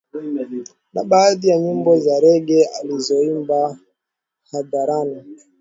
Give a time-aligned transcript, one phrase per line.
[0.93, 3.77] Na baadhi ya nyimbo za rege alizoimba
[4.51, 5.21] hadharani